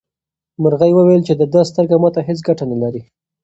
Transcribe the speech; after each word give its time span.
مرغۍ 0.61 0.91
وویل 0.95 1.21
چې 1.27 1.33
د 1.35 1.43
ده 1.53 1.61
سترګه 1.69 1.95
ماته 2.03 2.21
هیڅ 2.27 2.39
ګټه 2.47 2.63
نه 2.71 2.77
لري. 2.81 3.01